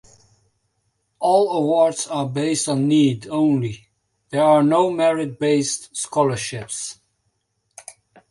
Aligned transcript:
All 1.19 1.51
awards 1.55 2.07
are 2.07 2.27
based 2.27 2.67
on 2.67 2.87
need 2.87 3.27
only; 3.27 3.89
there 4.31 4.41
are 4.41 4.63
no 4.63 4.89
merit-based 4.89 5.95
scholarships. 5.95 6.97